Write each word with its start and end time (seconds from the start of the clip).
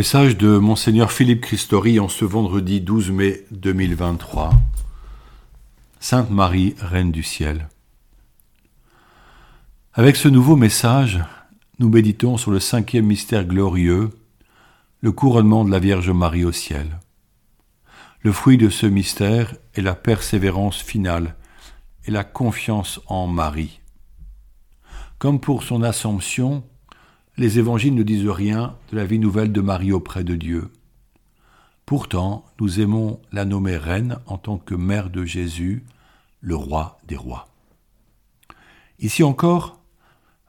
Message 0.00 0.38
de 0.38 0.56
Monseigneur 0.56 1.12
Philippe 1.12 1.42
Christori 1.42 2.00
en 2.00 2.08
ce 2.08 2.24
vendredi 2.24 2.80
12 2.80 3.10
mai 3.10 3.44
2023. 3.50 4.50
Sainte 6.00 6.30
Marie, 6.30 6.74
Reine 6.80 7.12
du 7.12 7.22
ciel. 7.22 7.68
Avec 9.92 10.16
ce 10.16 10.28
nouveau 10.28 10.56
message, 10.56 11.22
nous 11.80 11.90
méditons 11.90 12.38
sur 12.38 12.50
le 12.50 12.60
cinquième 12.60 13.04
mystère 13.04 13.44
glorieux, 13.44 14.08
le 15.02 15.12
couronnement 15.12 15.66
de 15.66 15.70
la 15.70 15.78
Vierge 15.78 16.08
Marie 16.08 16.46
au 16.46 16.52
ciel. 16.52 16.98
Le 18.22 18.32
fruit 18.32 18.56
de 18.56 18.70
ce 18.70 18.86
mystère 18.86 19.54
est 19.74 19.82
la 19.82 19.94
persévérance 19.94 20.78
finale 20.78 21.36
et 22.06 22.10
la 22.10 22.24
confiance 22.24 23.00
en 23.06 23.26
Marie. 23.26 23.80
Comme 25.18 25.40
pour 25.40 25.62
son 25.62 25.82
assomption, 25.82 26.64
les 27.36 27.58
évangiles 27.58 27.94
ne 27.94 28.02
disent 28.02 28.28
rien 28.28 28.76
de 28.90 28.96
la 28.96 29.04
vie 29.04 29.18
nouvelle 29.18 29.52
de 29.52 29.60
Marie 29.60 29.92
auprès 29.92 30.24
de 30.24 30.34
Dieu. 30.34 30.70
Pourtant, 31.86 32.44
nous 32.60 32.80
aimons 32.80 33.20
la 33.32 33.44
nommer 33.44 33.76
reine 33.76 34.18
en 34.26 34.38
tant 34.38 34.58
que 34.58 34.74
mère 34.74 35.10
de 35.10 35.24
Jésus, 35.24 35.84
le 36.40 36.54
roi 36.54 36.98
des 37.06 37.16
rois. 37.16 37.48
Ici 39.00 39.22
encore, 39.22 39.80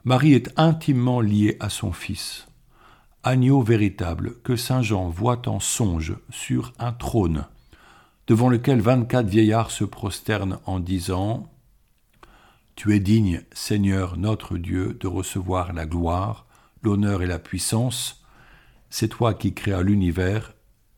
Marie 0.04 0.34
est 0.34 0.52
intimement 0.56 1.20
liée 1.20 1.56
à 1.60 1.68
son 1.68 1.92
Fils, 1.92 2.46
agneau 3.22 3.62
véritable 3.62 4.40
que 4.42 4.56
Saint 4.56 4.82
Jean 4.82 5.08
voit 5.08 5.48
en 5.48 5.60
songe 5.60 6.16
sur 6.30 6.72
un 6.78 6.92
trône, 6.92 7.46
devant 8.26 8.48
lequel 8.48 8.80
vingt-quatre 8.80 9.28
vieillards 9.28 9.70
se 9.70 9.84
prosternent 9.84 10.58
en 10.66 10.80
disant 10.80 11.48
Tu 12.76 12.94
es 12.94 13.00
digne, 13.00 13.42
Seigneur 13.52 14.16
notre 14.16 14.58
Dieu, 14.58 14.96
de 15.00 15.06
recevoir 15.06 15.72
la 15.72 15.86
gloire, 15.86 16.46
l'honneur 16.82 17.22
et 17.22 17.26
la 17.26 17.38
puissance, 17.38 18.24
c'est 18.90 19.08
toi 19.08 19.34
qui 19.34 19.54
créas 19.54 19.82
l'univers, 19.82 20.54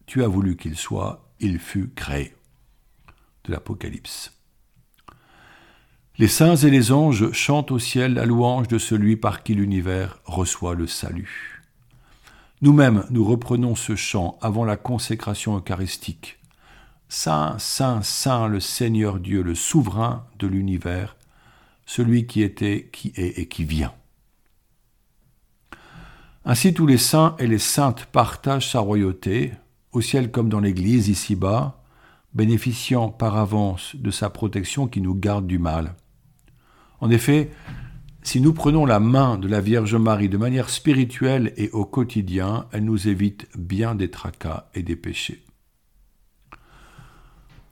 tu 0.07 0.23
as 0.23 0.29
voulu 0.29 0.57
qu'il 0.57 0.77
soit, 0.77 1.31
il 1.41 1.59
fut 1.59 1.91
créé. 1.95 2.35
De 3.45 3.53
l'Apocalypse. 3.53 4.33
Les 6.17 6.29
saints 6.29 6.57
et 6.57 6.71
les 6.71 6.93
anges 6.93 7.33
chantent 7.33 7.73
au 7.73 7.79
ciel 7.79 8.15
la 8.15 8.25
louange 8.25 8.69
de 8.69 8.79
celui 8.79 9.17
par 9.17 9.43
qui 9.43 9.55
l'univers 9.55 10.21
reçoit 10.25 10.75
le 10.75 10.87
salut. 10.87 11.63
Nous-mêmes, 12.63 13.05
nous 13.11 13.25
reprenons 13.25 13.75
ce 13.75 13.97
chant 13.97 14.39
avant 14.41 14.65
la 14.65 14.77
consécration 14.77 15.57
eucharistique. 15.57 16.39
Saint, 17.09 17.59
Saint, 17.59 18.03
Saint, 18.03 18.49
le 18.49 18.61
Seigneur 18.61 19.19
Dieu, 19.19 19.43
le 19.43 19.55
souverain 19.55 20.27
de 20.39 20.47
l'univers, 20.47 21.17
celui 21.85 22.27
qui 22.27 22.43
était, 22.43 22.89
qui 22.93 23.13
est 23.17 23.39
et 23.39 23.47
qui 23.47 23.65
vient. 23.65 23.93
Ainsi 26.47 26.75
tous 26.75 26.87
les 26.87 26.99
saints 26.99 27.37
et 27.39 27.47
les 27.47 27.59
saintes 27.59 28.05
partagent 28.05 28.71
sa 28.71 28.81
royauté, 28.81 29.53
au 29.93 30.03
ciel 30.03 30.31
comme 30.31 30.51
dans 30.51 30.61
l'Église 30.61 31.09
ici-bas, 31.09 31.83
bénéficiant 32.35 33.09
par 33.09 33.39
avance 33.39 33.97
de 33.97 34.11
sa 34.11 34.29
protection 34.29 34.87
qui 34.87 35.01
nous 35.01 35.15
garde 35.15 35.47
du 35.47 35.59
mal. 35.59 35.95
En 37.01 37.11
effet, 37.11 37.51
si 38.23 38.43
nous 38.43 38.53
prenons 38.53 38.85
la 38.85 39.01
main 39.01 39.39
de 39.39 39.49
la 39.49 39.61
Vierge 39.61 39.95
Marie 39.95 40.29
de 40.29 40.37
manière 40.37 40.69
spirituelle 40.69 41.55
et 41.57 41.71
au 41.71 41.87
quotidien, 41.87 42.67
elle 42.73 42.85
nous 42.85 43.09
évite 43.09 43.49
bien 43.57 43.95
des 43.95 44.11
tracas 44.11 44.69
et 44.75 44.83
des 44.83 44.97
péchés. 44.97 45.45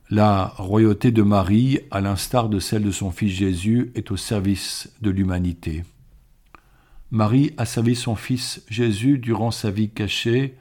La 0.08 0.52
royauté 0.56 1.10
de 1.10 1.22
Marie, 1.22 1.80
à 1.90 2.00
l'instar 2.00 2.48
de 2.48 2.58
celle 2.58 2.82
de 2.82 2.90
son 2.90 3.10
Fils 3.10 3.32
Jésus, 3.32 3.92
est 3.94 4.10
au 4.10 4.16
service 4.16 4.92
de 5.00 5.10
l'humanité. 5.10 5.84
Marie 7.12 7.52
a 7.58 7.66
servi 7.66 7.94
son 7.94 8.16
Fils 8.16 8.64
Jésus 8.70 9.18
durant 9.18 9.50
sa 9.50 9.70
vie 9.70 9.90
cachée, 9.90 10.56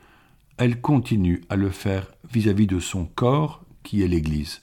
elle 0.57 0.81
continue 0.81 1.45
à 1.47 1.55
le 1.55 1.69
faire 1.69 2.11
vis-à-vis 2.29 2.67
de 2.67 2.81
son 2.81 3.05
corps, 3.05 3.63
qui 3.83 4.03
est 4.03 4.07
l'Église. 4.09 4.61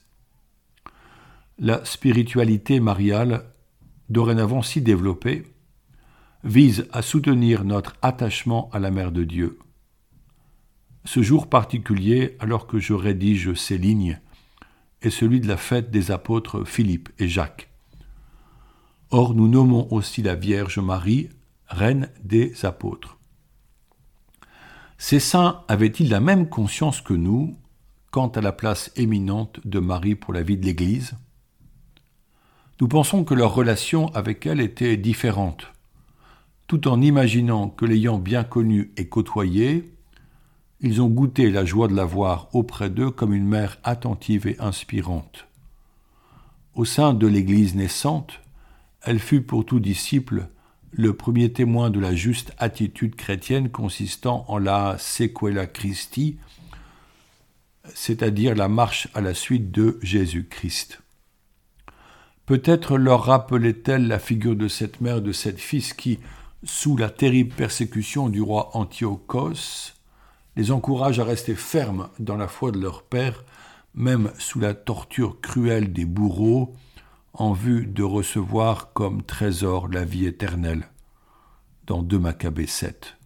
La 1.59 1.83
spiritualité 1.87 2.79
mariale, 2.79 3.47
dorénavant 4.11 4.61
si 4.61 4.83
développée, 4.83 5.51
vise 6.45 6.87
à 6.93 7.01
soutenir 7.01 7.65
notre 7.65 7.95
attachement 8.03 8.69
à 8.75 8.79
la 8.81 8.91
Mère 8.91 9.11
de 9.11 9.25
Dieu. 9.25 9.59
Ce 11.07 11.23
jour 11.23 11.47
particulier, 11.47 12.37
alors 12.39 12.67
que 12.67 12.79
je 12.79 12.93
rédige 12.93 13.55
ces 13.55 13.79
lignes, 13.79 14.21
est 15.01 15.09
celui 15.09 15.41
de 15.41 15.49
la 15.49 15.57
fête 15.57 15.91
des 15.91 16.11
apôtres 16.11 16.65
Philippe 16.67 17.09
et 17.19 17.29
Jacques. 17.29 17.71
Or, 19.11 19.33
nous 19.33 19.49
nommons 19.49 19.91
aussi 19.91 20.21
la 20.21 20.35
Vierge 20.35 20.79
Marie 20.79 21.31
reine 21.69 22.11
des 22.25 22.65
apôtres. 22.65 23.19
Ces 24.97 25.21
saints 25.21 25.63
avaient-ils 25.69 26.09
la 26.09 26.21
même 26.21 26.49
conscience 26.49 27.01
que 27.01 27.15
nous 27.15 27.57
quant 28.11 28.29
à 28.29 28.41
la 28.41 28.53
place 28.53 28.91
éminente 28.97 29.61
de 29.65 29.79
Marie 29.79 30.17
pour 30.17 30.33
la 30.33 30.43
vie 30.43 30.57
de 30.57 30.67
l'Église? 30.67 31.15
Nous 32.81 32.89
pensons 32.89 33.25
que 33.25 33.35
leur 33.35 33.55
relation 33.55 34.09
avec 34.15 34.47
elle 34.47 34.61
était 34.61 34.97
différente, 34.97 35.73
tout 36.67 36.89
en 36.89 37.01
imaginant 37.01 37.69
que 37.69 37.85
l'ayant 37.85 38.19
bien 38.19 38.45
connue 38.45 38.93
et 38.97 39.09
côtoyée, 39.09 39.93
ils 40.81 41.03
ont 41.03 41.09
goûté 41.09 41.51
la 41.51 41.65
joie 41.65 41.89
de 41.89 41.95
la 41.95 42.05
voir 42.05 42.55
auprès 42.55 42.89
d'eux 42.89 43.11
comme 43.11 43.35
une 43.35 43.47
mère 43.47 43.79
attentive 43.83 44.47
et 44.47 44.57
inspirante. 44.61 45.47
Au 46.75 46.85
sein 46.85 47.15
de 47.15 47.27
l'Église 47.27 47.75
naissante, 47.75 48.41
elle 49.03 49.19
fut 49.19 49.43
pour 49.43 49.65
tout 49.67 49.81
disciple 49.81 50.49
le 50.93 51.15
premier 51.15 51.53
témoin 51.53 51.91
de 51.91 52.01
la 52.01 52.15
juste 52.15 52.53
attitude 52.59 53.15
chrétienne 53.15 53.71
consistant 53.71 54.45
en 54.49 54.59
la 54.59 54.97
sequela 54.99 55.67
Christi, 55.67 56.39
c'est-à-dire 57.95 58.55
la 58.55 58.69
marche 58.69 59.09
à 59.15 59.21
la 59.21 59.35
suite 59.35 59.71
de 59.71 59.99
Jésus-Christ. 60.03 61.01
Peut-être 62.47 62.97
leur 62.97 63.25
rappelait-elle 63.25 64.09
la 64.09 64.19
figure 64.19 64.57
de 64.57 64.69
cette 64.69 65.01
mère, 65.01 65.21
de 65.21 65.33
cette 65.33 65.61
fils 65.61 65.93
qui, 65.93 66.19
sous 66.65 66.97
la 66.97 67.11
terrible 67.11 67.55
persécution 67.55 68.29
du 68.29 68.41
roi 68.41 68.71
Antiochos, 68.75 69.93
les 70.57 70.73
encourage 70.73 71.21
à 71.21 71.25
rester 71.25 71.55
fermes 71.55 72.09
dans 72.19 72.37
la 72.37 72.49
foi 72.49 72.73
de 72.73 72.81
leur 72.81 73.03
père, 73.03 73.45
même 73.95 74.33
sous 74.39 74.61
la 74.61 74.75
torture 74.75 75.41
cruelle 75.41 75.93
des 75.93 76.05
bourreaux, 76.05 76.75
en 77.39 77.53
vue 77.53 77.87
de 77.87 78.03
recevoir 78.03 78.93
comme 78.93 79.23
trésor 79.23 79.89
la 79.89 80.05
vie 80.05 80.27
éternelle, 80.27 80.89
dans 81.87 82.03
2 82.03 82.19
Maccabées 82.19 82.67
7. 82.67 83.17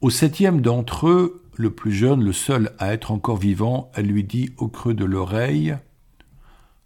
Au 0.00 0.08
septième 0.08 0.62
d'entre 0.62 1.08
eux, 1.08 1.44
le 1.56 1.74
plus 1.74 1.92
jeune, 1.92 2.24
le 2.24 2.32
seul 2.32 2.74
à 2.78 2.94
être 2.94 3.12
encore 3.12 3.36
vivant, 3.36 3.92
elle 3.94 4.06
lui 4.06 4.24
dit 4.24 4.50
au 4.56 4.68
creux 4.68 4.94
de 4.94 5.04
l'oreille 5.04 5.76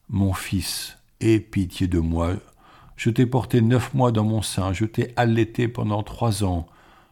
Mon 0.08 0.32
fils, 0.32 0.98
aie 1.20 1.38
pitié 1.38 1.86
de 1.86 2.00
moi. 2.00 2.34
Je 2.96 3.10
t'ai 3.10 3.24
porté 3.24 3.60
neuf 3.60 3.94
mois 3.94 4.10
dans 4.10 4.24
mon 4.24 4.42
sein, 4.42 4.72
je 4.72 4.84
t'ai 4.84 5.12
allaité 5.14 5.68
pendant 5.68 6.02
trois 6.02 6.42
ans, 6.42 6.66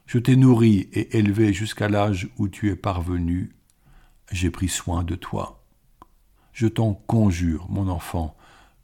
je 0.06 0.18
t'ai 0.18 0.34
nourri 0.34 0.88
et 0.92 1.18
élevé 1.18 1.52
jusqu'à 1.52 1.88
l'âge 1.88 2.28
où 2.38 2.48
tu 2.48 2.68
es 2.70 2.76
parvenu. 2.76 3.54
J'ai 4.32 4.50
pris 4.50 4.68
soin 4.68 5.04
de 5.04 5.14
toi. 5.14 5.63
Je 6.54 6.68
t'en 6.68 6.94
conjure, 6.94 7.66
mon 7.68 7.88
enfant, 7.88 8.36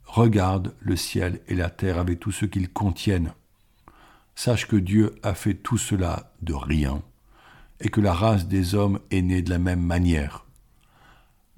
regarde 0.04 0.75
le 0.81 0.97
ciel 0.97 1.41
et 1.47 1.54
la 1.54 1.70
terre 1.70 1.98
avec 1.98 2.19
tout 2.19 2.32
ce 2.32 2.44
qu'ils 2.44 2.69
contiennent. 2.69 3.32
Sache 4.34 4.66
que 4.66 4.76
Dieu 4.76 5.14
a 5.22 5.34
fait 5.34 5.54
tout 5.54 5.78
cela 5.78 6.32
de 6.42 6.53
rien, 6.53 7.03
et 7.78 7.88
que 7.88 8.00
la 8.00 8.12
race 8.12 8.48
des 8.48 8.75
hommes 8.75 8.98
est 9.12 9.22
née 9.22 9.41
de 9.41 9.50
la 9.50 9.60
même 9.60 9.82
manière. 9.82 10.47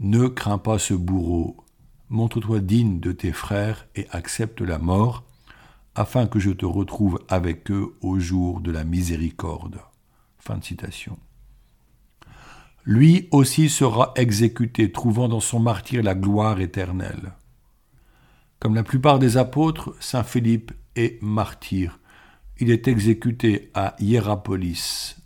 Ne 0.01 0.29
crains 0.29 0.59
pas 0.59 0.79
ce 0.79 0.93
bourreau, 0.93 1.57
montre-toi 2.11 2.61
digne 2.61 3.01
de 3.01 3.13
tes 3.13 3.33
frères 3.33 3.87
et 3.95 4.07
accepte 4.11 4.61
la 4.61 4.79
mort, 4.79 5.25
afin 5.95 6.27
que 6.27 6.39
je 6.39 6.51
te 6.51 6.67
retrouve 6.67 7.21
avec 7.29 7.71
eux 7.71 7.97
au 8.03 8.19
jour 8.19 8.61
de 8.61 8.71
la 8.71 8.85
miséricorde. 8.85 9.81
Lui 12.85 13.29
aussi 13.31 13.69
sera 13.69 14.13
exécuté, 14.17 14.91
trouvant 14.91 15.29
dans 15.29 15.41
son 15.41 15.61
martyr 15.61 16.03
la 16.03 16.15
gloire 16.15 16.61
éternelle. 16.61 17.33
Comme 18.59 18.75
la 18.75 18.83
plupart 18.83 19.19
des 19.19 19.37
apôtres, 19.37 19.95
Saint 20.01 20.25
Philippe 20.25 20.73
est 20.97 21.21
martyr. 21.23 21.99
Il 22.59 22.71
est 22.71 22.89
exécuté 22.89 23.71
à 23.75 23.95
Hierapolis, 23.99 25.17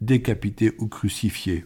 décapité 0.00 0.72
ou 0.78 0.86
crucifié. 0.86 1.64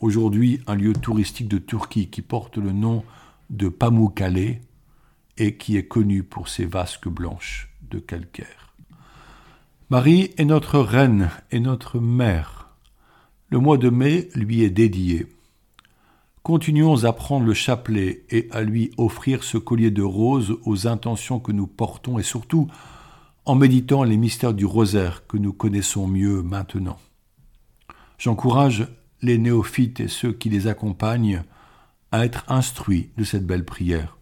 Aujourd'hui, 0.00 0.60
un 0.66 0.74
lieu 0.74 0.94
touristique 0.94 1.48
de 1.48 1.58
Turquie 1.58 2.08
qui 2.08 2.22
porte 2.22 2.56
le 2.56 2.72
nom 2.72 3.04
de 3.50 3.68
Pamukkale 3.68 4.60
et 5.36 5.56
qui 5.56 5.76
est 5.76 5.86
connu 5.86 6.22
pour 6.22 6.48
ses 6.48 6.66
vasques 6.66 7.08
blanches 7.08 7.70
de 7.82 7.98
calcaire. 7.98 8.74
Marie 9.88 10.32
est 10.36 10.44
notre 10.44 10.78
reine 10.78 11.30
et 11.50 11.60
notre 11.60 11.98
mère. 11.98 12.59
Le 13.50 13.58
mois 13.58 13.78
de 13.78 13.90
mai 13.90 14.28
lui 14.36 14.62
est 14.62 14.70
dédié. 14.70 15.26
Continuons 16.44 17.04
à 17.04 17.12
prendre 17.12 17.44
le 17.44 17.52
chapelet 17.52 18.24
et 18.30 18.48
à 18.52 18.62
lui 18.62 18.92
offrir 18.96 19.42
ce 19.42 19.58
collier 19.58 19.90
de 19.90 20.02
roses 20.02 20.56
aux 20.64 20.86
intentions 20.86 21.40
que 21.40 21.50
nous 21.50 21.66
portons 21.66 22.20
et 22.20 22.22
surtout 22.22 22.68
en 23.44 23.56
méditant 23.56 24.04
les 24.04 24.16
mystères 24.16 24.54
du 24.54 24.64
rosaire 24.64 25.26
que 25.26 25.36
nous 25.36 25.52
connaissons 25.52 26.06
mieux 26.06 26.42
maintenant. 26.42 26.98
J'encourage 28.18 28.86
les 29.20 29.36
néophytes 29.36 29.98
et 29.98 30.08
ceux 30.08 30.32
qui 30.32 30.48
les 30.48 30.68
accompagnent 30.68 31.42
à 32.12 32.24
être 32.24 32.44
instruits 32.46 33.10
de 33.16 33.24
cette 33.24 33.46
belle 33.46 33.64
prière. 33.64 34.16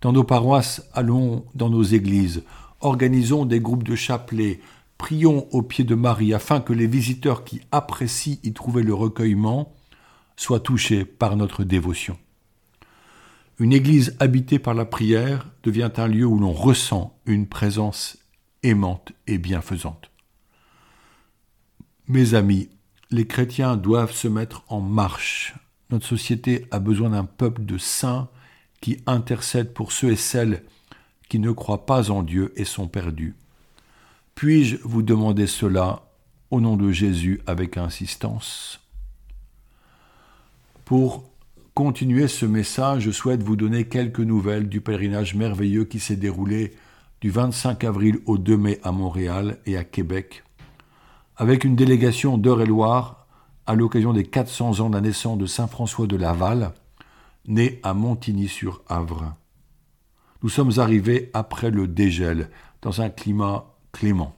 Dans 0.00 0.12
nos 0.12 0.24
paroisses, 0.24 0.88
allons 0.94 1.44
dans 1.54 1.68
nos 1.68 1.82
églises, 1.82 2.42
organisons 2.80 3.44
des 3.44 3.60
groupes 3.60 3.84
de 3.84 3.96
chapelets, 3.96 4.60
prions 4.98 5.48
au 5.52 5.62
pied 5.62 5.84
de 5.84 5.94
Marie 5.94 6.34
afin 6.34 6.60
que 6.60 6.72
les 6.72 6.86
visiteurs 6.86 7.44
qui 7.44 7.60
apprécient 7.72 8.38
y 8.42 8.52
trouver 8.52 8.82
le 8.82 8.94
recueillement 8.94 9.72
soient 10.36 10.60
touchés 10.60 11.04
par 11.04 11.36
notre 11.36 11.64
dévotion. 11.64 12.18
Une 13.58 13.72
église 13.72 14.16
habitée 14.20 14.58
par 14.58 14.74
la 14.74 14.84
prière 14.84 15.50
devient 15.62 15.90
un 15.96 16.08
lieu 16.08 16.26
où 16.26 16.38
l'on 16.38 16.52
ressent 16.52 17.18
une 17.24 17.46
présence 17.46 18.18
aimante 18.62 19.12
et 19.26 19.38
bienfaisante. 19.38 20.10
Mes 22.08 22.34
amis, 22.34 22.68
les 23.10 23.26
chrétiens 23.26 23.76
doivent 23.76 24.12
se 24.12 24.28
mettre 24.28 24.64
en 24.68 24.80
marche. 24.80 25.54
Notre 25.90 26.06
société 26.06 26.66
a 26.70 26.80
besoin 26.80 27.10
d'un 27.10 27.24
peuple 27.24 27.64
de 27.64 27.78
saints 27.78 28.28
qui 28.80 28.98
intercède 29.06 29.72
pour 29.72 29.92
ceux 29.92 30.12
et 30.12 30.16
celles 30.16 30.64
qui 31.28 31.38
ne 31.38 31.50
croient 31.50 31.86
pas 31.86 32.10
en 32.10 32.22
Dieu 32.22 32.52
et 32.56 32.64
sont 32.64 32.88
perdus. 32.88 33.34
Puis-je 34.36 34.76
vous 34.84 35.00
demander 35.00 35.46
cela 35.46 36.02
au 36.50 36.60
nom 36.60 36.76
de 36.76 36.92
Jésus 36.92 37.40
avec 37.46 37.78
insistance? 37.78 38.80
Pour 40.84 41.24
continuer 41.72 42.28
ce 42.28 42.44
message, 42.44 43.04
je 43.04 43.10
souhaite 43.12 43.42
vous 43.42 43.56
donner 43.56 43.88
quelques 43.88 44.20
nouvelles 44.20 44.68
du 44.68 44.82
pèlerinage 44.82 45.34
merveilleux 45.34 45.86
qui 45.86 46.00
s'est 46.00 46.16
déroulé 46.16 46.74
du 47.22 47.30
25 47.30 47.82
avril 47.84 48.18
au 48.26 48.36
2 48.36 48.58
mai 48.58 48.78
à 48.82 48.92
Montréal 48.92 49.56
et 49.64 49.78
à 49.78 49.84
Québec, 49.84 50.44
avec 51.38 51.64
une 51.64 51.74
délégation 51.74 52.36
d'Eure-et-Loire 52.36 53.26
à 53.66 53.74
l'occasion 53.74 54.12
des 54.12 54.24
400 54.24 54.80
ans 54.80 54.90
de 54.90 54.96
la 54.96 55.00
naissance 55.00 55.38
de 55.38 55.46
Saint 55.46 55.66
François 55.66 56.06
de 56.06 56.16
Laval, 56.16 56.74
né 57.48 57.80
à 57.82 57.94
Montigny-sur-Avre. 57.94 59.34
Nous 60.42 60.50
sommes 60.50 60.78
arrivés 60.78 61.30
après 61.32 61.70
le 61.70 61.88
dégel, 61.88 62.50
dans 62.82 63.00
un 63.00 63.08
climat 63.08 63.72
clément. 63.96 64.36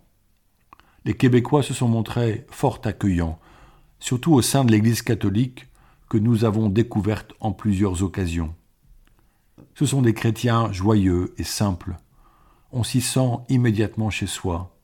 Les 1.05 1.15
Québécois 1.15 1.65
se 1.65 1.75
sont 1.75 1.89
montrés 1.89 2.47
fort 2.49 2.81
accueillants, 2.85 3.41
surtout 3.99 4.33
au 4.35 4.41
sein 4.41 4.65
de 4.65 4.71
l'Église 4.71 5.03
catholique, 5.03 5.67
que 6.09 6.17
nous 6.17 6.45
avons 6.45 6.69
découverte 6.69 7.33
en 7.41 7.51
plusieurs 7.51 8.05
occasions. 8.05 8.55
Ce 9.75 9.85
sont 9.85 10.01
des 10.01 10.15
chrétiens 10.15 10.73
joyeux 10.73 11.35
et 11.39 11.45
simples. 11.45 11.97
On 12.71 12.85
s'y 12.85 13.01
sent 13.01 13.39
immédiatement 13.49 14.11
chez 14.11 14.29
soi. 14.29 14.77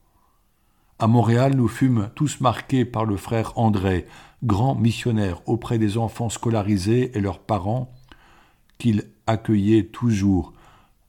À 0.98 1.06
Montréal, 1.06 1.54
nous 1.54 1.68
fûmes 1.68 2.10
tous 2.16 2.40
marqués 2.40 2.84
par 2.84 3.04
le 3.04 3.16
frère 3.16 3.56
André, 3.56 4.06
grand 4.42 4.74
missionnaire 4.74 5.40
auprès 5.46 5.78
des 5.78 5.98
enfants 5.98 6.30
scolarisés 6.30 7.16
et 7.16 7.20
leurs 7.20 7.38
parents, 7.38 7.92
qu'il 8.78 9.04
accueillait 9.28 9.86
toujours, 9.86 10.52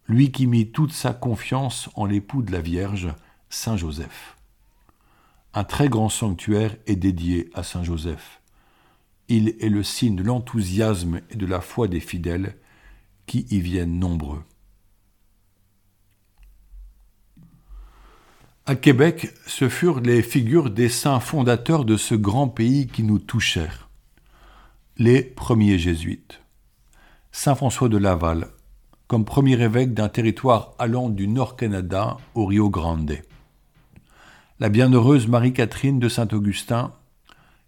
lui 0.07 0.31
qui 0.31 0.45
mit 0.45 0.71
toute 0.71 0.93
sa 0.93 1.13
confiance 1.13 1.89
en 1.95 2.05
l'époux 2.05 2.43
de 2.43 2.51
la 2.51 2.61
Vierge, 2.61 3.09
Saint 3.49 3.77
Joseph. 3.77 4.35
Un 5.53 5.63
très 5.63 5.89
grand 5.89 6.09
sanctuaire 6.09 6.75
est 6.85 6.95
dédié 6.95 7.49
à 7.53 7.63
Saint 7.63 7.83
Joseph 7.83 8.41
il 9.27 9.55
est 9.59 9.69
le 9.69 9.83
signe 9.83 10.15
de 10.15 10.23
l'enthousiasme 10.23 11.21
et 11.31 11.35
de 11.35 11.45
la 11.45 11.61
foi 11.61 11.87
des 11.87 11.99
fidèles 11.99 12.55
qui 13.25 13.45
y 13.49 13.59
viennent 13.59 13.99
nombreux. 13.99 14.43
À 18.67 18.75
Québec, 18.75 19.31
ce 19.45 19.69
furent 19.69 19.99
les 19.99 20.23
figures 20.23 20.71
des 20.71 20.89
saints 20.89 21.19
fondateurs 21.19 21.85
de 21.85 21.97
ce 21.97 22.15
grand 22.15 22.47
pays 22.47 22.87
qui 22.87 23.03
nous 23.03 23.19
touchèrent, 23.19 23.89
les 24.97 25.21
premiers 25.21 25.77
jésuites. 25.77 26.41
Saint 27.31 27.53
François 27.53 27.89
de 27.89 27.97
Laval, 27.97 28.47
comme 29.07 29.25
premier 29.25 29.61
évêque 29.61 29.93
d'un 29.93 30.09
territoire 30.09 30.73
allant 30.79 31.09
du 31.09 31.27
Nord-Canada 31.27 32.17
au 32.33 32.45
Rio 32.45 32.69
Grande. 32.69 33.17
La 34.57 34.69
bienheureuse 34.69 35.27
Marie-Catherine 35.27 35.99
de 35.99 36.07
Saint-Augustin, 36.07 36.93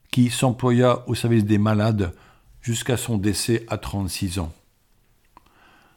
qui 0.10 0.30
s'employa 0.30 1.04
au 1.10 1.16
service 1.16 1.44
des 1.44 1.57
malades 1.57 2.13
jusqu'à 2.62 2.95
son 2.95 3.18
décès 3.18 3.66
à 3.68 3.78
36 3.78 4.39
ans. 4.39 4.54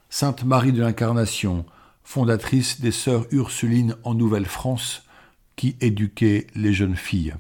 Sainte 0.09 0.43
Marie 0.43 0.73
de 0.73 0.81
l'Incarnation, 0.81 1.65
fondatrice 2.03 2.81
des 2.81 2.91
sœurs 2.91 3.25
Ursulines 3.31 3.95
en 4.03 4.15
Nouvelle-France, 4.15 5.05
qui 5.55 5.77
éduquait 5.81 6.49
les 6.57 6.73
jeunes 6.73 6.97
filles. 6.97 7.37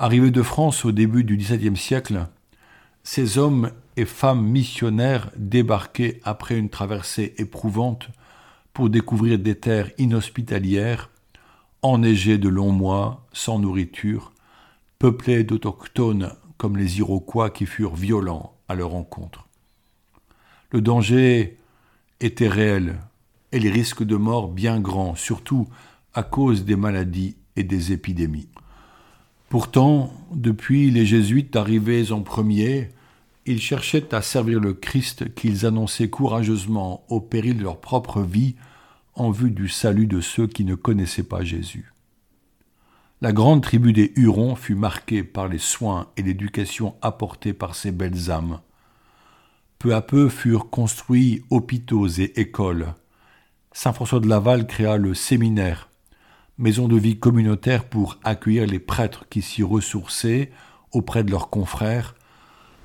Arrivés 0.00 0.32
de 0.32 0.42
France 0.42 0.84
au 0.84 0.90
début 0.90 1.22
du 1.22 1.36
XVIIe 1.36 1.76
siècle, 1.76 2.26
ces 3.04 3.38
hommes 3.38 3.70
et 3.96 4.04
femmes 4.04 4.44
missionnaires 4.44 5.30
débarquaient 5.36 6.20
après 6.24 6.58
une 6.58 6.70
traversée 6.70 7.34
éprouvante 7.38 8.08
pour 8.72 8.90
découvrir 8.90 9.38
des 9.38 9.54
terres 9.54 9.92
inhospitalières, 9.98 11.10
enneigées 11.84 12.38
de 12.38 12.48
longs 12.48 12.72
mois, 12.72 13.26
sans 13.32 13.58
nourriture, 13.58 14.32
peuplés 14.98 15.44
d'autochtones 15.44 16.32
comme 16.56 16.76
les 16.76 16.98
Iroquois 16.98 17.50
qui 17.50 17.66
furent 17.66 17.94
violents 17.94 18.54
à 18.68 18.74
leur 18.74 18.94
encontre. 18.94 19.46
Le 20.70 20.80
danger 20.80 21.58
était 22.20 22.48
réel 22.48 23.00
et 23.52 23.58
les 23.58 23.70
risques 23.70 24.02
de 24.02 24.16
mort 24.16 24.48
bien 24.48 24.80
grands, 24.80 25.14
surtout 25.14 25.68
à 26.14 26.22
cause 26.22 26.64
des 26.64 26.76
maladies 26.76 27.36
et 27.56 27.64
des 27.64 27.92
épidémies. 27.92 28.48
Pourtant, 29.50 30.12
depuis 30.32 30.90
les 30.90 31.04
jésuites 31.04 31.54
arrivés 31.54 32.12
en 32.12 32.22
premier, 32.22 32.88
ils 33.46 33.60
cherchaient 33.60 34.14
à 34.14 34.22
servir 34.22 34.58
le 34.58 34.72
Christ 34.72 35.34
qu'ils 35.34 35.66
annonçaient 35.66 36.08
courageusement 36.08 37.04
au 37.08 37.20
péril 37.20 37.58
de 37.58 37.62
leur 37.62 37.80
propre 37.80 38.22
vie 38.22 38.56
en 39.16 39.30
vue 39.30 39.50
du 39.50 39.68
salut 39.68 40.06
de 40.06 40.20
ceux 40.20 40.46
qui 40.46 40.64
ne 40.64 40.74
connaissaient 40.74 41.22
pas 41.22 41.44
Jésus. 41.44 41.92
La 43.20 43.32
grande 43.32 43.62
tribu 43.62 43.92
des 43.92 44.12
Hurons 44.16 44.56
fut 44.56 44.74
marquée 44.74 45.22
par 45.22 45.48
les 45.48 45.58
soins 45.58 46.08
et 46.16 46.22
l'éducation 46.22 46.96
apportés 47.00 47.52
par 47.52 47.74
ces 47.74 47.92
belles 47.92 48.30
âmes. 48.30 48.60
Peu 49.78 49.94
à 49.94 50.02
peu 50.02 50.28
furent 50.28 50.68
construits 50.68 51.42
hôpitaux 51.50 52.08
et 52.08 52.32
écoles. 52.36 52.94
Saint 53.72 53.92
François 53.92 54.20
de 54.20 54.28
Laval 54.28 54.66
créa 54.66 54.96
le 54.96 55.14
séminaire, 55.14 55.88
maison 56.58 56.88
de 56.88 56.96
vie 56.96 57.18
communautaire 57.18 57.84
pour 57.84 58.18
accueillir 58.24 58.66
les 58.66 58.78
prêtres 58.78 59.26
qui 59.30 59.42
s'y 59.42 59.62
ressourçaient 59.62 60.50
auprès 60.92 61.24
de 61.24 61.30
leurs 61.30 61.50
confrères, 61.50 62.14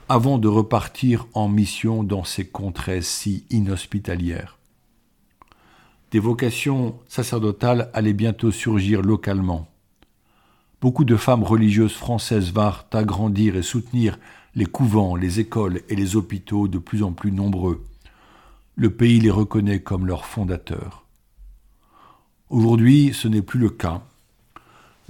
avant 0.07 0.37
de 0.37 0.47
repartir 0.47 1.27
en 1.33 1.47
mission 1.47 2.03
dans 2.03 2.23
ces 2.23 2.47
contrées 2.47 3.01
si 3.01 3.45
inhospitalières. 3.49 4.58
Des 6.11 6.19
vocations 6.19 6.99
sacerdotales 7.07 7.91
allaient 7.93 8.13
bientôt 8.13 8.51
surgir 8.51 9.01
localement. 9.01 9.67
Beaucoup 10.81 11.03
de 11.03 11.15
femmes 11.15 11.43
religieuses 11.43 11.93
françaises 11.93 12.51
vinrent 12.51 12.85
agrandir 12.91 13.55
et 13.55 13.61
soutenir 13.61 14.17
les 14.55 14.65
couvents, 14.65 15.15
les 15.15 15.39
écoles 15.39 15.81
et 15.87 15.95
les 15.95 16.15
hôpitaux 16.15 16.67
de 16.67 16.79
plus 16.79 17.03
en 17.03 17.11
plus 17.11 17.31
nombreux. 17.31 17.83
Le 18.75 18.89
pays 18.89 19.19
les 19.19 19.29
reconnaît 19.29 19.81
comme 19.81 20.07
leurs 20.07 20.25
fondateurs. 20.25 21.05
Aujourd'hui, 22.49 23.13
ce 23.13 23.27
n'est 23.27 23.43
plus 23.43 23.59
le 23.59 23.69
cas. 23.69 24.01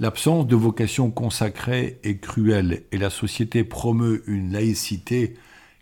L'absence 0.00 0.46
de 0.46 0.56
vocation 0.56 1.10
consacrée 1.10 1.98
est 2.02 2.18
cruelle 2.18 2.82
et 2.92 2.98
la 2.98 3.10
société 3.10 3.64
promeut 3.64 4.22
une 4.26 4.52
laïcité 4.52 5.36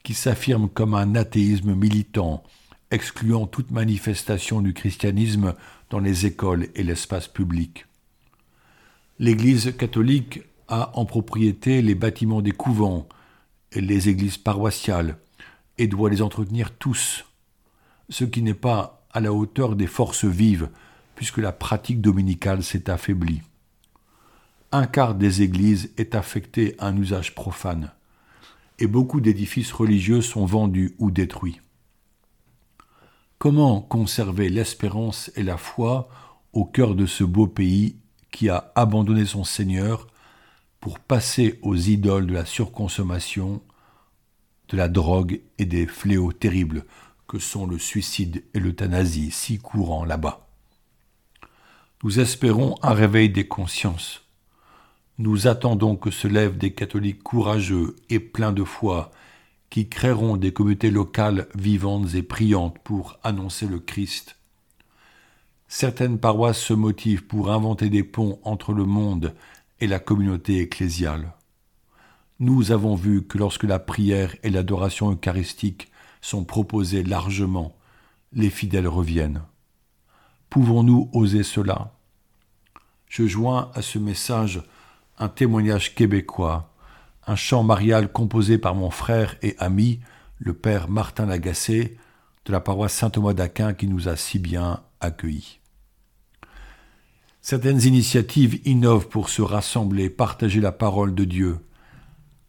qui 0.04 0.14
s'affirme 0.14 0.68
comme 0.68 0.94
un 0.94 1.16
athéisme 1.16 1.74
militant, 1.74 2.44
excluant 2.90 3.46
toute 3.46 3.70
manifestation 3.70 4.60
du 4.60 4.72
christianisme 4.72 5.54
dans 5.90 5.98
les 5.98 6.26
écoles 6.26 6.68
et 6.74 6.82
l'espace 6.82 7.28
public. 7.28 7.86
L'Église 9.18 9.74
catholique 9.76 10.40
a 10.68 10.96
en 10.98 11.04
propriété 11.04 11.82
les 11.82 11.94
bâtiments 11.94 12.42
des 12.42 12.52
couvents 12.52 13.08
et 13.72 13.80
les 13.80 14.08
églises 14.08 14.38
paroissiales 14.38 15.18
et 15.76 15.86
doit 15.86 16.10
les 16.10 16.22
entretenir 16.22 16.70
tous, 16.72 17.24
ce 18.08 18.24
qui 18.24 18.42
n'est 18.42 18.54
pas 18.54 19.06
à 19.12 19.20
la 19.20 19.32
hauteur 19.32 19.76
des 19.76 19.86
forces 19.86 20.24
vives, 20.24 20.68
puisque 21.14 21.38
la 21.38 21.52
pratique 21.52 22.00
dominicale 22.00 22.62
s'est 22.62 22.90
affaiblie. 22.90 23.42
Un 24.70 24.86
quart 24.86 25.14
des 25.14 25.42
églises 25.42 25.92
est 25.96 26.14
affecté 26.14 26.74
à 26.78 26.88
un 26.88 26.96
usage 26.96 27.34
profane, 27.34 27.90
et 28.78 28.86
beaucoup 28.86 29.20
d'édifices 29.20 29.72
religieux 29.72 30.20
sont 30.20 30.46
vendus 30.46 30.94
ou 30.98 31.10
détruits. 31.10 31.60
Comment 33.38 33.80
conserver 33.80 34.48
l'espérance 34.48 35.30
et 35.36 35.44
la 35.44 35.56
foi 35.56 36.08
au 36.52 36.64
cœur 36.64 36.96
de 36.96 37.06
ce 37.06 37.22
beau 37.22 37.46
pays 37.46 37.94
qui 38.32 38.48
a 38.48 38.72
abandonné 38.74 39.24
son 39.26 39.44
Seigneur 39.44 40.08
pour 40.80 40.98
passer 40.98 41.60
aux 41.62 41.76
idoles 41.76 42.26
de 42.26 42.32
la 42.32 42.44
surconsommation, 42.44 43.62
de 44.70 44.76
la 44.76 44.88
drogue 44.88 45.40
et 45.58 45.66
des 45.66 45.86
fléaux 45.86 46.32
terribles 46.32 46.84
que 47.28 47.38
sont 47.38 47.64
le 47.64 47.78
suicide 47.78 48.42
et 48.54 48.58
l'euthanasie 48.58 49.30
si 49.30 49.58
courants 49.58 50.04
là-bas? 50.04 50.48
Nous 52.02 52.18
espérons 52.18 52.74
un 52.82 52.92
réveil 52.92 53.30
des 53.30 53.46
consciences. 53.46 54.24
Nous 55.18 55.46
attendons 55.46 55.94
que 55.94 56.10
se 56.10 56.26
lèvent 56.26 56.58
des 56.58 56.72
catholiques 56.72 57.22
courageux 57.22 57.94
et 58.10 58.18
pleins 58.18 58.52
de 58.52 58.64
foi, 58.64 59.12
qui 59.70 59.88
créeront 59.88 60.36
des 60.36 60.52
communautés 60.52 60.90
locales 60.90 61.48
vivantes 61.54 62.14
et 62.14 62.22
priantes 62.22 62.78
pour 62.78 63.18
annoncer 63.22 63.66
le 63.66 63.78
Christ. 63.78 64.36
Certaines 65.68 66.18
paroisses 66.18 66.60
se 66.60 66.72
motivent 66.72 67.26
pour 67.26 67.50
inventer 67.50 67.90
des 67.90 68.02
ponts 68.02 68.40
entre 68.42 68.72
le 68.72 68.84
monde 68.84 69.34
et 69.80 69.86
la 69.86 69.98
communauté 69.98 70.60
ecclésiale. 70.60 71.34
Nous 72.40 72.72
avons 72.72 72.94
vu 72.94 73.26
que 73.26 73.36
lorsque 73.36 73.64
la 73.64 73.78
prière 73.78 74.34
et 74.42 74.50
l'adoration 74.50 75.10
eucharistique 75.10 75.90
sont 76.20 76.44
proposées 76.44 77.02
largement, 77.02 77.76
les 78.32 78.50
fidèles 78.50 78.88
reviennent. 78.88 79.42
Pouvons-nous 80.48 81.10
oser 81.12 81.42
cela? 81.42 81.94
Je 83.08 83.26
joins 83.26 83.70
à 83.74 83.82
ce 83.82 83.98
message 83.98 84.62
un 85.18 85.28
témoignage 85.28 85.94
québécois, 85.94 86.67
un 87.28 87.36
chant 87.36 87.62
marial 87.62 88.10
composé 88.10 88.56
par 88.56 88.74
mon 88.74 88.90
frère 88.90 89.36
et 89.42 89.54
ami, 89.58 90.00
le 90.38 90.54
père 90.54 90.88
Martin 90.88 91.26
Lagacé, 91.26 91.98
de 92.46 92.52
la 92.52 92.60
paroisse 92.60 92.94
Saint-Thomas 92.94 93.34
d'Aquin 93.34 93.74
qui 93.74 93.86
nous 93.86 94.08
a 94.08 94.16
si 94.16 94.38
bien 94.38 94.80
accueillis. 95.00 95.60
Certaines 97.42 97.82
initiatives 97.82 98.60
innovent 98.64 99.08
pour 99.08 99.28
se 99.28 99.42
rassembler, 99.42 100.08
partager 100.08 100.60
la 100.60 100.72
parole 100.72 101.14
de 101.14 101.24
Dieu. 101.24 101.58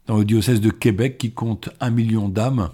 Dans 0.08 0.18
le 0.18 0.26
diocèse 0.26 0.62
de 0.62 0.72
Québec, 0.72 1.18
qui 1.18 1.34
compte 1.34 1.70
un 1.82 1.90
million 1.90 2.30
d'âmes, 2.30 2.70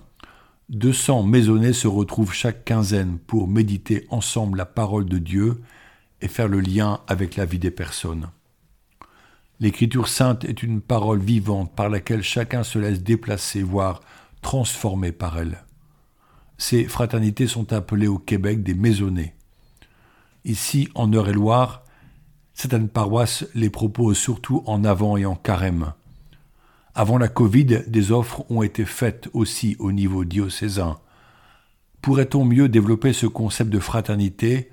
200 0.69 1.23
maisonnés 1.23 1.73
se 1.73 1.87
retrouvent 1.87 2.33
chaque 2.33 2.65
quinzaine 2.65 3.17
pour 3.17 3.47
méditer 3.47 4.05
ensemble 4.11 4.59
la 4.59 4.65
parole 4.65 5.05
de 5.05 5.17
Dieu 5.17 5.61
et 6.21 6.27
faire 6.27 6.47
le 6.47 6.59
lien 6.59 7.01
avec 7.07 7.35
la 7.35 7.45
vie 7.45 7.59
des 7.59 7.71
personnes. 7.71 8.29
L'écriture 9.59 10.09
sainte 10.09 10.43
est 10.43 10.63
une 10.63 10.81
parole 10.81 11.19
vivante 11.19 11.73
par 11.73 11.89
laquelle 11.89 12.23
chacun 12.23 12.63
se 12.63 12.77
laisse 12.77 13.01
déplacer, 13.01 13.63
voire 13.63 14.01
transformer 14.41 15.11
par 15.11 15.37
elle. 15.37 15.63
Ces 16.57 16.85
fraternités 16.85 17.47
sont 17.47 17.71
appelées 17.73 18.07
au 18.07 18.17
Québec 18.17 18.63
des 18.63 18.73
maisonnées. 18.73 19.33
Ici, 20.43 20.89
en 20.93 21.11
Eure-et-Loire, 21.11 21.83
certaines 22.53 22.89
paroisses 22.89 23.45
les 23.55 23.69
proposent 23.69 24.17
surtout 24.17 24.61
en 24.65 24.83
avant 24.83 25.17
et 25.17 25.25
en 25.25 25.35
carême. 25.35 25.93
Avant 26.93 27.17
la 27.17 27.27
Covid, 27.27 27.83
des 27.87 28.11
offres 28.11 28.49
ont 28.49 28.61
été 28.61 28.85
faites 28.85 29.29
aussi 29.33 29.75
au 29.79 29.91
niveau 29.91 30.23
diocésain. 30.23 30.97
Pourrait-on 32.01 32.45
mieux 32.45 32.69
développer 32.69 33.13
ce 33.13 33.25
concept 33.25 33.69
de 33.69 33.79
fraternité 33.79 34.69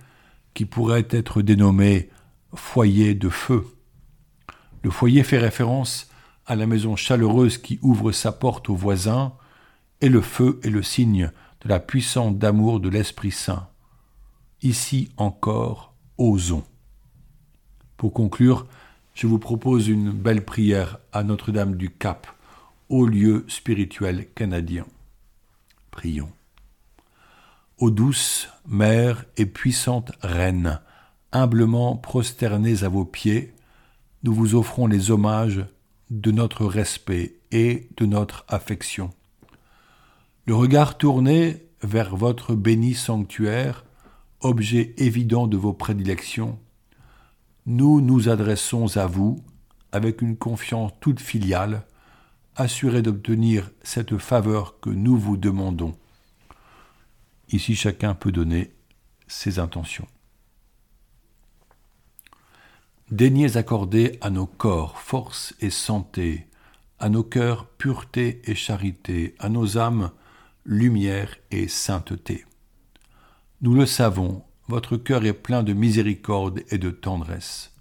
qui 0.55 0.67
pourrait 0.67 1.09
être 1.11 1.41
dénommé 1.41 2.11
foyer 2.55 3.15
de 3.15 3.29
feu? 3.29 3.65
Le 4.83 4.91
foyer 4.91 5.23
fait 5.23 5.39
référence 5.39 6.09
à 6.47 6.57
la 6.57 6.67
maison 6.67 6.97
chaleureuse 6.97 7.59
qui 7.59 7.79
ouvre 7.83 8.13
sa 8.13 8.33
porte 8.33 8.69
aux 8.69 8.77
voisins, 8.77 9.33
et 10.01 10.09
le 10.09 10.21
feu 10.21 10.59
est 10.65 10.71
le 10.71 10.83
signe 10.83 11.31
de 11.61 11.69
la 11.69 11.79
puissance 11.79 12.35
d'amour 12.35 12.81
de 12.81 12.89
l'Esprit 12.89 13.31
Saint. 13.31 13.69
Ici 14.63 15.11
encore, 15.17 15.95
osons. 16.19 16.65
Pour 17.97 18.13
conclure, 18.13 18.67
je 19.15 19.27
vous 19.27 19.39
propose 19.39 19.89
une 19.89 20.11
belle 20.11 20.45
prière 20.45 20.99
à 21.13 21.23
Notre-Dame 21.23 21.77
du 21.77 21.91
Cap, 21.91 22.27
au 22.89 23.07
lieu 23.07 23.45
spirituel 23.47 24.29
canadien. 24.35 24.87
Prions. 25.91 26.33
Ô 27.79 27.91
douce 27.91 28.49
Mère 28.67 29.25
et 29.37 29.47
puissante 29.47 30.13
Reine, 30.21 30.81
humblement 31.31 31.97
prosternés 31.97 32.83
à 32.85 32.89
vos 32.89 33.05
pieds, 33.05 33.55
nous 34.23 34.35
vous 34.35 34.55
offrons 34.55 34.87
les 34.87 35.11
hommages 35.11 35.65
de 36.11 36.31
notre 36.31 36.65
respect 36.65 37.37
et 37.51 37.89
de 37.97 38.07
notre 38.07 38.45
affection. 38.49 39.11
Le 40.47 40.55
regard 40.55 40.99
tourné 40.99 41.67
vers 41.83 42.17
votre 42.17 42.55
béni 42.55 42.95
sanctuaire, 42.95 43.85
objet 44.41 44.95
évident 44.99 45.47
de 45.47 45.57
vos 45.57 45.73
prédilections, 45.73 46.59
nous 47.67 48.01
nous 48.01 48.29
adressons 48.29 48.97
à 48.97 49.07
vous 49.07 49.43
avec 49.93 50.23
une 50.23 50.37
confiance 50.37 50.93
toute 51.01 51.21
filiale, 51.21 51.87
assurés 52.57 53.03
d'obtenir 53.03 53.71
cette 53.83 54.19
faveur 54.19 54.81
que 54.81 54.91
nous 54.91 55.17
vous 55.17 55.37
demandons. 55.37 55.95
Ici 57.51 57.75
chacun 57.77 58.15
peut 58.15 58.33
donner 58.33 58.73
ses 59.27 59.59
intentions. 59.59 60.09
Daignez 63.13 63.59
accorder 63.59 64.17
à 64.23 64.31
nos 64.31 64.47
corps 64.47 64.99
force 64.99 65.55
et 65.61 65.69
santé, 65.69 66.47
à 66.99 67.11
nos 67.11 67.23
cœurs 67.23 67.67
pureté 67.67 68.41
et 68.47 68.55
charité, 68.55 69.35
à 69.39 69.51
nos 69.51 69.77
âmes 69.77 70.13
lumière 70.65 71.37
et 71.51 71.69
sainteté. 71.69 72.47
Nous 73.61 73.75
le 73.75 73.85
savons, 73.85 74.43
votre 74.67 74.97
cœur 74.97 75.27
est 75.27 75.35
plein 75.35 75.63
de 75.63 75.75
miséricorde 75.75 76.63
et 76.71 76.79
de 76.79 76.89
tendresse. 76.89 77.75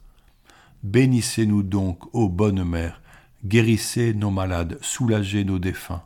Bénissez-nous 0.84 1.64
donc, 1.64 2.14
ô 2.14 2.28
bonne 2.28 2.66
mère, 2.66 3.02
guérissez 3.46 4.14
nos 4.14 4.32
malades, 4.32 4.80
soulagez 4.82 5.46
nos 5.46 5.60
défunts. 5.60 6.04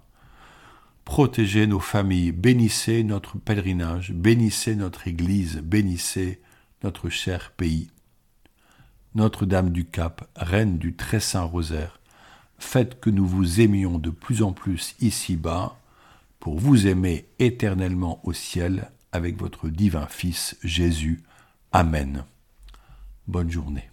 Protégez 1.03 1.65
nos 1.65 1.79
familles, 1.79 2.31
bénissez 2.31 3.03
notre 3.03 3.39
pèlerinage, 3.39 4.11
bénissez 4.11 4.75
notre 4.75 5.07
Église, 5.07 5.63
bénissez 5.63 6.43
notre 6.83 7.09
cher 7.09 7.53
pays. 7.57 7.89
Notre-Dame 9.15 9.69
du 9.69 9.85
Cap, 9.85 10.29
Reine 10.35 10.77
du 10.77 10.93
Très 10.93 11.21
Saint 11.21 11.43
Rosaire, 11.43 12.01
faites 12.59 12.99
que 12.99 13.09
nous 13.09 13.25
vous 13.25 13.61
aimions 13.61 13.97
de 13.97 14.09
plus 14.09 14.43
en 14.43 14.51
plus 14.51 14.95
ici-bas, 14.99 15.77
pour 16.41 16.59
vous 16.59 16.85
aimer 16.85 17.25
éternellement 17.39 18.19
au 18.23 18.33
ciel 18.33 18.91
avec 19.13 19.39
votre 19.39 19.69
divin 19.69 20.05
Fils 20.07 20.57
Jésus. 20.63 21.23
Amen. 21.71 22.25
Bonne 23.25 23.49
journée. 23.49 23.89